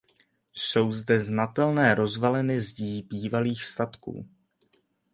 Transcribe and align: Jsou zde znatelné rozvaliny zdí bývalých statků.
Jsou 0.53 0.91
zde 0.91 1.19
znatelné 1.19 1.95
rozvaliny 1.95 2.59
zdí 2.61 3.01
bývalých 3.03 3.63
statků. 3.63 4.25